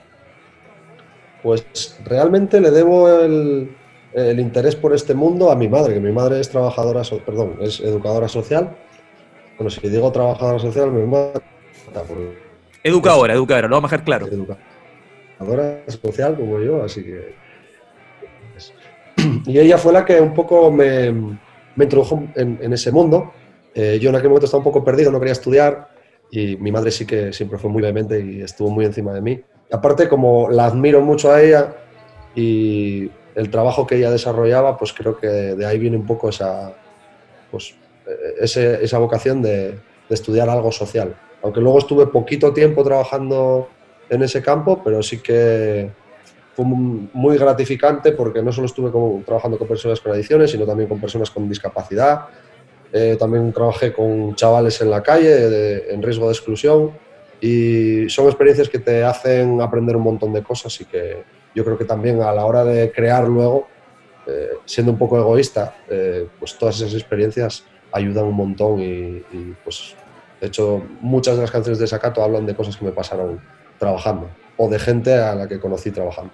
[1.42, 3.76] Pues realmente le debo el,
[4.12, 7.80] el, interés por este mundo a mi madre, que mi madre es trabajadora, perdón, es
[7.80, 8.76] educadora social
[9.58, 11.42] bueno, si digo trabajadora social, me mata.
[12.84, 14.26] educadora, educadora, lo vamos a dejar claro.
[14.26, 14.67] Educadora
[15.88, 17.34] social como yo, así que.
[18.52, 18.72] Pues,
[19.46, 23.32] y ella fue la que un poco me, me introdujo en, ese mundo.
[23.74, 25.88] Eh, yo en aquel momento estaba un poco perdido, no quería estudiar
[26.30, 29.40] y mi madre sí que siempre fue muy vehemente y estuvo muy encima de mí.
[29.70, 31.76] Aparte, como la admiro mucho a ella
[32.34, 36.74] y el trabajo que ella desarrollaba, pues creo que de ahí viene un poco esa,
[37.50, 37.74] pues,
[38.40, 39.78] esa vocación de,
[40.10, 41.14] estudiar algo social.
[41.42, 43.68] Aunque luego estuve poquito tiempo trabajando
[44.10, 45.90] en ese campo, pero sí que
[46.54, 50.88] fue muy gratificante porque no solo estuve como, trabajando con personas con adicciones, sino también
[50.88, 52.26] con personas con discapacidad.
[52.92, 56.92] Eh, también trabajé con chavales en la calle en riesgo de exclusión
[57.40, 61.22] y son experiencias que te hacen aprender un montón de cosas y que
[61.54, 63.68] yo creo que también a la hora de crear luego,
[64.26, 69.22] eh, siendo un poco egoísta, eh, pues todas esas experiencias ayudan un montón y,
[69.64, 69.94] pues
[70.40, 73.40] de hecho muchas de las canciones de Sakato hablan de cosas que me pasaron
[73.78, 76.32] trabajando o de gente a la que conocí trabajando.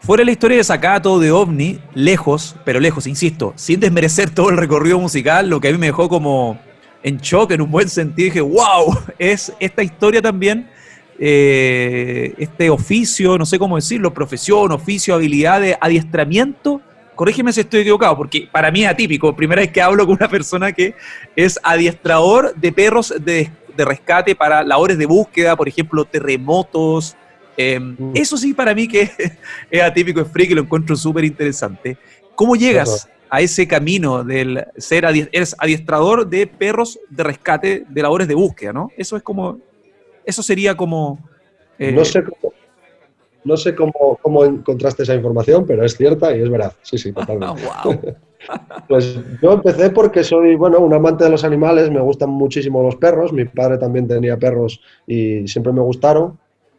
[0.00, 4.56] Fuera la historia de Sakato, de OVNI, lejos, pero lejos, insisto, sin desmerecer todo el
[4.56, 6.58] recorrido musical, lo que a mí me dejó como
[7.02, 10.68] en shock, en un buen sentido, dije, wow, es esta historia también,
[11.18, 16.80] eh, este oficio, no sé cómo decirlo, profesión, oficio, habilidad de adiestramiento
[17.14, 19.34] corrígeme si estoy equivocado, porque para mí es atípico.
[19.36, 20.94] Primera vez que hablo con una persona que
[21.36, 27.16] es adiestrador de perros de, rescate para labores de búsqueda, por ejemplo, terremotos.
[27.56, 28.12] Em, mm.
[28.14, 29.10] Eso sí, para mí que
[29.70, 31.96] es atípico, es free, que lo encuentro súper interesante.
[32.34, 38.28] ¿Cómo llegas a ese camino del ser eres adiestrador de perros de rescate de labores
[38.28, 38.90] de búsqueda, ¿no?
[38.94, 39.58] Eso es como,
[40.26, 41.18] eso sería como...
[41.78, 42.52] Eh, no sé cómo,
[43.44, 46.74] no sé cómo, cómo, encontraste esa información, pero es cierta y es verdad.
[46.82, 47.62] Sí, sí, totalmente.
[48.88, 52.96] Pues yo empecé porque soy, bueno, un amante de los animales, me gustan muchísimo los
[52.96, 56.38] perros, mi padre también tenía perros y siempre me gustaron.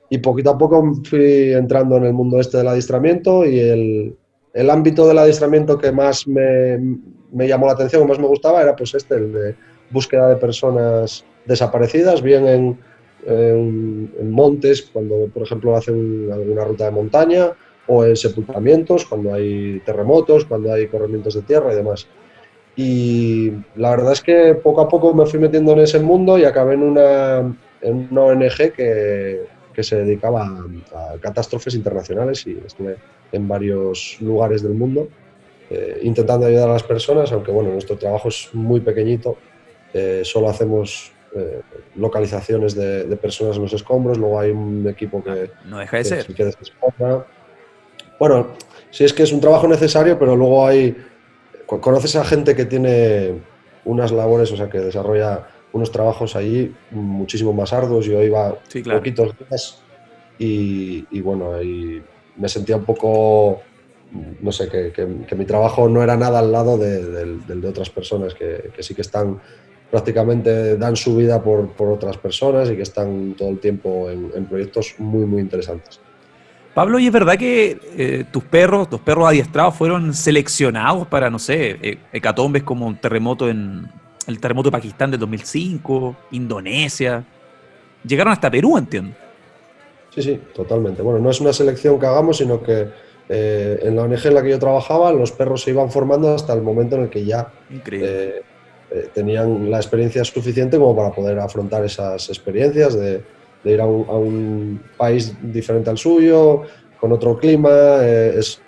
[0.09, 4.15] Y poquito a poco fui entrando en el mundo este del adiestramiento y el,
[4.53, 6.79] el ámbito del adiestramiento que más me,
[7.31, 9.55] llamó la atención, que más me gustaba, era pues este, el de
[9.89, 12.79] búsqueda de personas desaparecidas, bien en,
[13.25, 17.51] en, montes, cuando por ejemplo hacen alguna ruta de montaña,
[17.87, 22.07] o en sepultamientos, cuando hay terremotos, cuando hay corrimientos de tierra y demás.
[22.75, 26.45] Y la verdad es que poco a poco me fui metiendo en ese mundo y
[26.45, 32.97] acabé en una, en una ONG que, que se dedicaba a, catástrofes internacionales y estuve
[33.31, 35.09] en varios lugares del mundo
[35.69, 39.37] eh, intentando ayudar a las personas, aunque bueno, nuestro trabajo es muy pequeñito,
[39.93, 41.61] eh, solo hacemos eh,
[41.95, 45.49] localizaciones de, personas en los escombros, luego hay un equipo que...
[45.65, 46.25] No deja de ser.
[48.23, 48.47] Bueno,
[48.89, 50.95] sí es que es un trabajo necesario, pero luego hay...
[51.65, 53.33] Conoces a gente que tiene
[53.83, 58.05] unas labores, o sea, que desarrolla unos trabajos allí muchísimo más arduos.
[58.05, 59.81] Yo iba sí, poquitos días
[60.39, 62.01] y, y, bueno, ahí
[62.37, 63.61] me sentía un poco,
[64.39, 67.89] no sé, que, que, mi trabajo no era nada al lado del de, de, otras
[67.89, 69.41] personas que, que, sí que están
[69.91, 74.31] prácticamente dan su vida por, por, otras personas y que están todo el tiempo en,
[74.33, 75.99] en proyectos muy, muy interesantes.
[76.73, 81.37] Pablo, ¿y es verdad que eh, tus perros, tus perros adiestrados fueron seleccionados para, no
[81.37, 83.87] sé, eh, hecatombes como un terremoto en,
[84.27, 87.23] el terremoto de Pakistán del 2005, Indonesia.
[88.03, 89.15] Llegaron hasta Perú, entiendo.
[90.09, 91.01] Sí, sí, totalmente.
[91.01, 92.87] Bueno, no es una selección que hagamos, sino que
[93.29, 96.53] eh, en la ONG en la que yo trabajaba, los perros se iban formando hasta
[96.53, 98.41] el momento en el que ya eh,
[98.91, 103.23] eh, tenían la experiencia suficiente como para poder afrontar esas experiencias de,
[103.63, 106.63] ir a un, país diferente al suyo,
[106.99, 108.61] con otro clima, es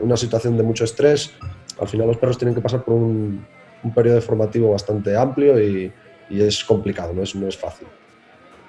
[0.00, 1.32] una situación de mucho estrés.
[1.80, 3.44] Al final los perros tienen que pasar por un,
[3.82, 5.92] un periodo formativo bastante amplio y,
[6.30, 7.88] es complicado, no es, no es fácil.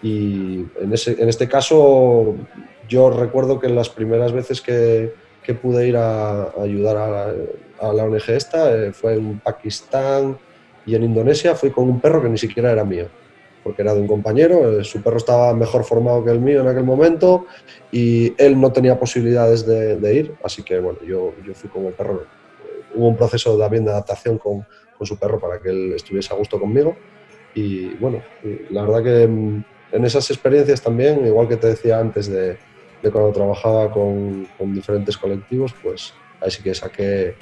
[0.02, 2.36] Y en, ese, en este caso,
[2.89, 5.13] yo recuerdo que las primeras veces que,
[5.44, 7.34] que pude ir a, ayudar a la,
[7.88, 10.39] a la, ONG esta eh, fue en Pakistán
[10.88, 13.08] y en Indonesia, fui con un perro que ni siquiera era mío,
[13.63, 16.67] porque era de un compañero, eh, su perro estaba mejor formado que el mío en
[16.67, 17.45] aquel momento
[17.91, 21.86] y él no tenía posibilidades de, de ir, así que bueno, yo, yo fui con
[21.86, 22.26] el perro.
[22.93, 24.65] Hubo un proceso también de adaptación con,
[24.97, 26.95] con su perro para que él estuviese a gusto conmigo.
[27.54, 28.21] Y bueno,
[28.69, 32.58] la verdad que en esas experiencias también, igual que te decía antes de,
[33.12, 37.36] cuando trabajaba con, con, diferentes colectivos, pues ahí sí que saqué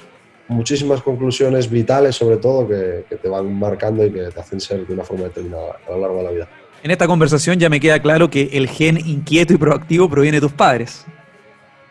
[0.50, 4.86] muchísimas conclusiones vitales, sobre todo, que, que, te van marcando y que te hacen ser
[4.86, 6.48] de una forma determinada a lo largo de la vida.
[6.82, 10.40] En esta conversación ya me queda claro que el gen inquieto y proactivo proviene de
[10.40, 11.06] tus padres.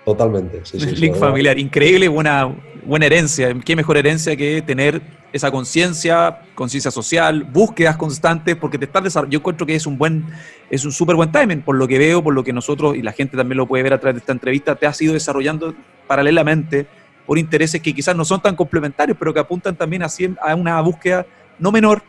[0.04, 0.96] Totalmente, sí, sí.
[0.96, 3.54] Link familiar, increíble, buena, buena herencia.
[3.64, 9.34] Qué mejor herencia que tener esa conciencia, conciencia social, búsquedas constantes, porque te estás desarrollando.
[9.34, 10.26] Yo encuentro que es un buen,
[10.70, 13.12] es un súper buen timing, por lo que veo, por lo que nosotros y la
[13.12, 15.76] gente también lo puede ver a través de esta entrevista, te has ido desarrollando
[16.08, 16.88] paralelamente
[17.30, 21.28] por intereses que quizás no son tan complementarios, pero que apuntan también a, una búsqueda
[21.60, 22.02] no menor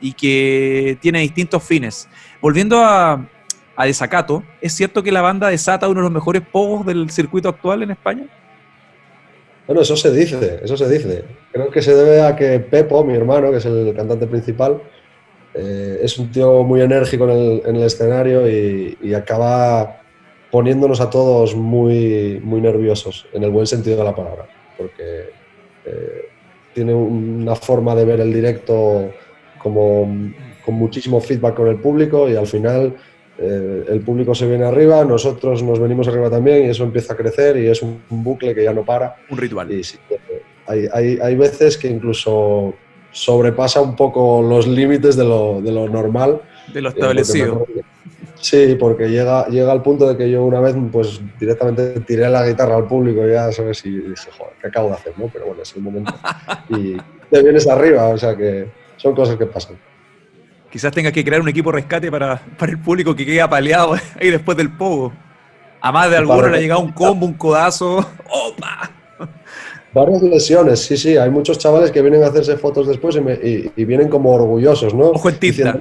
[0.00, 2.08] y que tiene distintos fines.
[2.40, 3.24] Volviendo a,
[3.76, 7.48] a Desacato, ¿es cierto que la banda desata uno de los mejores pogos del circuito
[7.48, 8.24] actual en España?
[9.68, 11.24] Bueno, eso se dice, eso se dice.
[11.52, 14.82] Creo que se debe a que Pepo, mi hermano, que es el cantante principal,
[15.54, 20.00] eh, es un tío muy enérgico en el, escenario y, acaba
[20.50, 25.30] poniéndonos a todos muy, muy nerviosos, en el buen sentido de la palabra, porque
[25.84, 26.28] eh,
[26.72, 29.12] tiene una forma de ver el directo
[29.58, 30.32] como
[30.64, 32.94] con muchísimo feedback con el público y al final
[33.38, 37.16] eh, el público se viene arriba, nosotros nos venimos arriba también y eso empieza a
[37.16, 39.16] crecer y es un, bucle que ya no para.
[39.28, 39.70] Un ritual.
[39.72, 39.82] Y
[40.66, 42.74] hay, hay, hay, veces que incluso
[43.10, 46.40] sobrepasa un poco los límites de lo, de lo normal.
[46.72, 47.66] De lo establecido.
[48.44, 52.46] Sí, porque llega, llega al punto de que yo una vez pues directamente tiré la
[52.46, 55.14] guitarra al público y ya sabes y dije, joder, ¿qué acabo de hacer?
[55.16, 55.28] ¿no?
[55.32, 56.12] Pero bueno, es el momento.
[56.68, 56.96] y
[57.30, 59.78] te vienes arriba, o sea que son cosas que pasan.
[60.70, 64.30] Quizás tenga que crear un equipo rescate para, para el público que quede apaleado ahí
[64.30, 65.12] después del pogo.
[65.80, 67.98] A más de alguno le ha llegado un combo, un codazo.
[68.28, 68.90] ¡Opa!
[69.94, 71.16] Varias lesiones, sí, sí.
[71.16, 75.10] Hay muchos chavales que vienen a hacerse fotos después y, vienen como orgullosos, ¿no?
[75.10, 75.80] Ojo en Diciendo,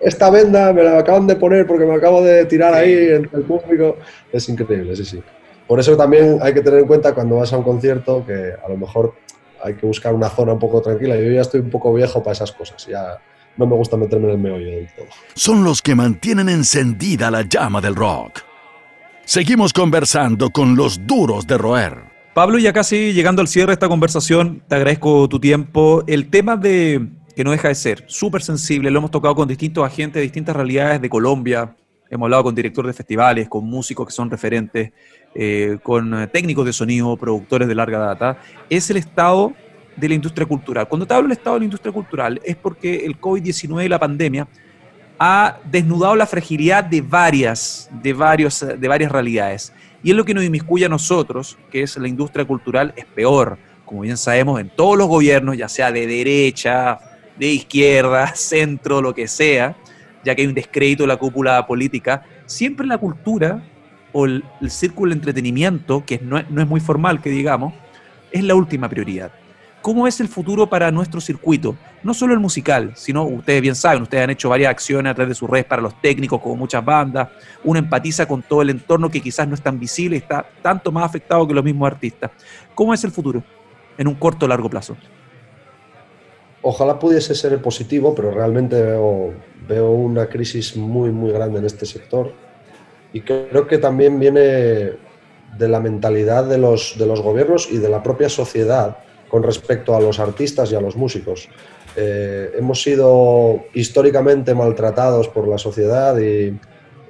[0.00, 3.44] esta venda me la acaban de poner porque me acabo de tirar ahí entre el
[3.44, 3.98] público.
[4.32, 5.22] Es increíble, sí, sí.
[5.66, 8.68] Por eso también hay que tener en cuenta cuando vas a un concierto que a
[8.68, 9.14] lo mejor
[9.62, 11.16] hay que buscar una zona un poco tranquila.
[11.16, 12.86] Yo ya estoy un poco viejo para esas cosas.
[12.86, 13.18] Ya
[13.56, 15.06] no me gusta meterme en el meollo del todo.
[15.34, 18.40] Son los que mantienen encendida la llama del rock.
[19.24, 22.10] Seguimos conversando con los duros de roer.
[22.34, 26.02] Pablo, ya casi llegando al cierre de esta conversación, te agradezco tu tiempo.
[26.06, 29.84] El tema de que no deja de ser súper sensible, lo hemos tocado con distintos
[29.84, 31.74] agentes de distintas realidades de Colombia,
[32.08, 34.92] hemos hablado con directores de festivales, con músicos que son referentes,
[35.34, 38.38] eh, con técnicos de sonido, productores de larga data,
[38.68, 39.52] es el estado
[39.96, 40.88] de la industria cultural.
[40.88, 43.98] Cuando te hablo del estado de la industria cultural es porque el COVID-19 y la
[43.98, 44.48] pandemia
[45.18, 49.72] ha desnudado la fragilidad de varias, de, varios, de varias realidades.
[50.02, 53.58] Y es lo que nos inmiscuye a nosotros, que es la industria cultural, es peor.
[53.84, 56.98] Como bien sabemos, en todos los gobiernos, ya sea de derecha,
[57.40, 59.74] de izquierda, centro, lo que sea,
[60.22, 63.64] ya que hay un descrédito de la cúpula política, siempre la cultura
[64.12, 67.72] o el, círculo de entretenimiento, que no, no es muy formal, que digamos,
[68.30, 69.32] es la última prioridad.
[69.80, 71.74] ¿Cómo es el futuro para nuestro circuito?
[72.02, 75.30] No solo el musical, sino ustedes bien saben, ustedes han hecho varias acciones a través
[75.30, 77.30] de sus redes para los técnicos, como muchas bandas.
[77.64, 80.92] Uno empatiza con todo el entorno que quizás no es tan visible y está tanto
[80.92, 82.30] más afectado que los mismos artistas.
[82.74, 83.42] ¿Cómo es el futuro
[83.96, 84.98] en un corto o largo plazo?
[86.62, 89.32] Ojalá pudiese ser positivo, pero realmente veo,
[89.66, 92.32] veo una crisis muy, muy grande en este sector.
[93.12, 94.92] Y creo que también viene
[95.58, 99.94] de la mentalidad de los, de los gobiernos y de la propia sociedad con respecto
[99.94, 101.48] a los artistas y a los músicos.
[101.96, 106.48] Eh, hemos sido históricamente maltratados por la sociedad y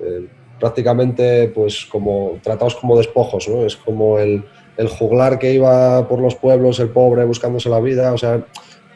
[0.02, 0.26] eh,
[0.58, 3.64] prácticamente pues como tratados como despojos, ¿no?
[3.64, 4.44] Es como el,
[4.76, 8.44] el, juglar que iba por los pueblos, el pobre buscándose la vida, o sea,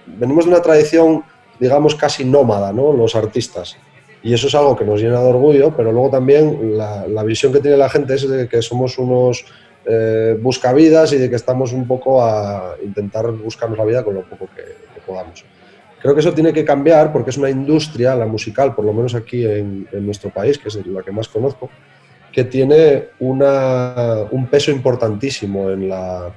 [0.07, 1.25] venimos de una tradición,
[1.59, 2.93] digamos, casi nómada, ¿no?
[2.93, 3.77] Los artistas.
[4.23, 7.53] Y eso es algo que nos llena de orgullo, pero luego también la, la visión
[7.53, 9.45] que tiene la gente es de que somos unos
[9.87, 14.14] eh, busca vidas y de que estamos un poco a intentar buscarnos la vida con
[14.14, 15.45] lo poco que, podamos.
[16.01, 19.14] Creo que eso tiene que cambiar porque es una industria, la musical, por lo menos
[19.14, 21.69] aquí en, nuestro país, que es la que más conozco,
[22.33, 26.33] que tiene una, un peso importantísimo en, la,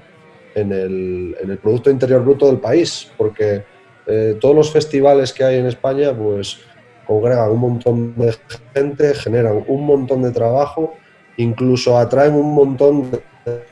[0.60, 3.64] en, el, en, el, Producto Interior Bruto del país, porque
[4.06, 6.60] eh, todos los festivales que hay en España pues
[7.06, 8.36] congregan un montón de
[8.74, 10.96] gente, generan un montón de trabajo,
[11.38, 13.22] incluso atraen un montón de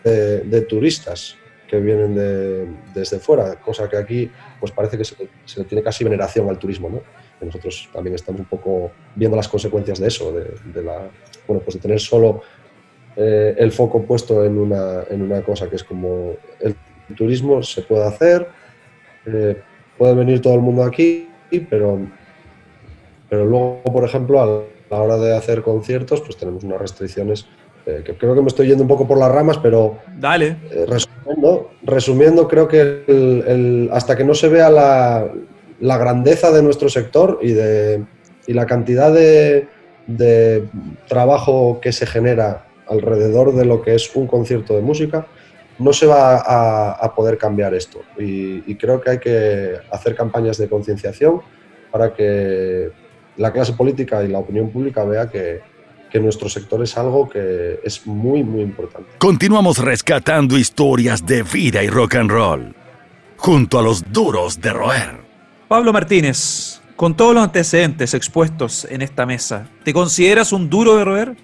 [0.04, 1.36] de, turistas
[1.68, 5.16] que vienen de, desde fuera, cosa que aquí pues parece que se,
[5.58, 7.02] le tiene casi veneración al turismo, ¿no?
[7.42, 11.10] nosotros también estamos un poco viendo las consecuencias de eso, de, la,
[11.48, 12.42] bueno, pues de tener solo
[13.16, 16.76] eh, el foco puesto en una, en una cosa que es como el
[17.16, 18.48] turismo se puede hacer,
[19.26, 19.62] eh,
[19.98, 21.30] puede venir todo el mundo aquí,
[21.70, 22.00] pero,
[23.30, 27.48] pero luego, por ejemplo, a la hora de hacer conciertos, pues tenemos unas restricciones
[27.86, 30.58] eh, creo que me estoy yendo un poco por las ramas, pero Dale.
[30.88, 37.52] Resumiendo, resumiendo, creo que hasta que no se vea la, grandeza de nuestro sector y,
[37.52, 38.04] de,
[38.48, 39.68] la cantidad de,
[41.08, 45.28] trabajo que se genera alrededor de lo que es un concierto de música,
[45.78, 48.02] no se va a, poder cambiar esto.
[48.18, 51.42] y, creo que hay que hacer campañas de concienciación
[51.92, 52.92] para que
[53.38, 55.62] la clase política y la opinión pública vea que,
[56.12, 59.10] que nuestro sector es algo que es muy, muy importante.
[59.18, 62.76] Continuamos rescatando historias de vida y rock and roll,
[63.38, 65.26] junto a los duros de roer.
[65.68, 71.04] Pablo Martínez, con todos los antecedentes expuestos en esta mesa, ¿te consideras un duro de
[71.04, 71.36] roer?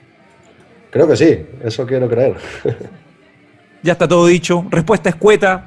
[0.92, 2.36] Creo que sí, eso quiero creer.
[3.82, 4.66] ya está todo dicho.
[4.70, 5.66] Respuesta escueta,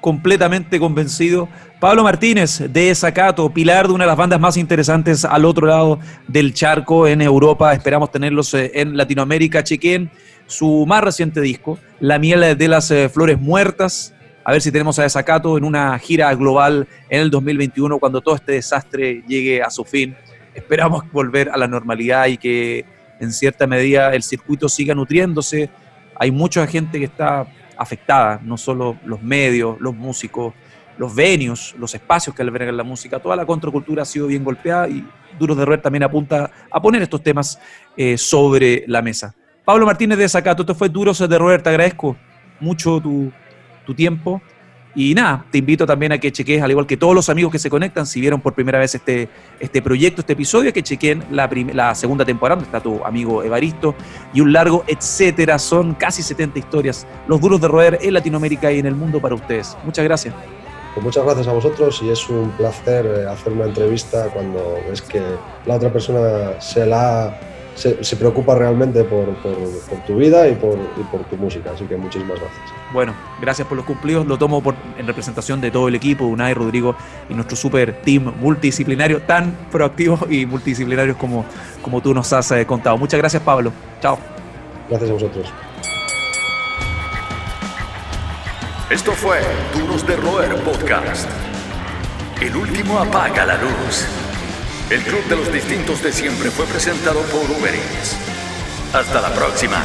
[0.00, 1.46] completamente convencido.
[1.78, 5.98] Pablo Martínez de Desacato, pilar de una de las bandas más interesantes al otro lado
[6.26, 7.74] del charco en Europa.
[7.74, 9.62] Esperamos tenerlos eh, en Latinoamérica.
[9.62, 10.10] Chequen
[10.46, 14.14] su más reciente disco, La miel de las eh, flores muertas.
[14.44, 18.36] A ver si tenemos a Desacato en una gira global en el 2021 cuando todo
[18.36, 20.16] este desastre llegue a su fin.
[20.54, 22.84] Esperamos volver a la normalidad y que
[23.22, 25.70] en cierta medida el circuito siga nutriéndose.
[26.16, 30.52] Hay mucha gente que está afectada, no solo los medios, los músicos,
[30.98, 34.88] los venues, los espacios que albergan la música, toda la contracultura ha sido bien golpeada
[34.88, 35.06] y
[35.38, 37.58] Duros de Roer también apunta a poner estos temas
[37.96, 39.34] eh, sobre la mesa.
[39.64, 42.16] Pablo Martínez de Zacato, esto fue Duros de Roer, te agradezco
[42.58, 43.32] mucho tu,
[43.86, 44.42] tu tiempo
[44.94, 47.58] y nada, te invito también a que cheques, al igual que todos los amigos que
[47.58, 49.28] se conectan, si vieron por primera vez este,
[49.58, 53.94] este proyecto, este episodio, que chequen la, la segunda temporada, donde está tu amigo Evaristo,
[54.34, 55.58] y un largo etcétera.
[55.58, 59.34] Son casi 70 historias, los duros de roer en Latinoamérica y en el mundo para
[59.34, 59.76] ustedes.
[59.84, 60.34] Muchas gracias.
[60.94, 65.00] Pues muchas gracias a vosotros y es un placer eh, hacer una entrevista cuando ves
[65.00, 65.22] que
[65.64, 67.34] la otra persona se la
[67.74, 69.26] se, preocupa realmente por,
[70.06, 70.78] tu vida y por,
[71.30, 71.72] tu música.
[71.72, 72.62] Así que muchísimas gracias.
[72.92, 74.26] Bueno, gracias por los cumplidos.
[74.26, 74.62] Lo tomo
[74.98, 76.94] en representación de todo el equipo, Unai, Rodrigo
[77.28, 81.44] y nuestro super team multidisciplinario, tan proactivo y multidisciplinarios como,
[81.80, 82.98] como tú nos has eh, contado.
[82.98, 83.72] Muchas gracias, Pablo.
[84.00, 84.18] Chao.
[84.88, 85.52] Gracias a vosotros.
[88.90, 89.38] Esto fue
[89.74, 91.26] Duros de Roer Podcast.
[92.42, 94.06] El último apaga la luz.
[94.92, 97.74] El Club de los Distintos de Siempre fue presentado por Uber
[98.92, 99.82] Hasta la próxima.